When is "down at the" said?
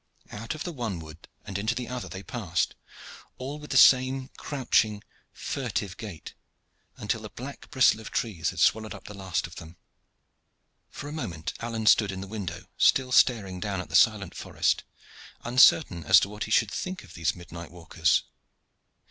13.59-13.95